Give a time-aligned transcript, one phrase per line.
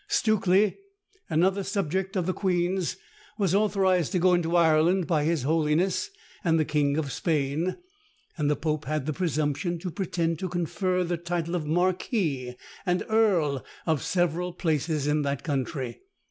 [0.07, 0.77] Stukely,
[1.29, 2.97] another subject of the queen's,
[3.37, 6.09] was authorised to go into Ireland by his holiness
[6.43, 7.77] and the king of Spain;
[8.35, 13.03] and the pope had the presumption to pretend to confer the title of marquis and
[13.09, 15.99] earl of several places in that country.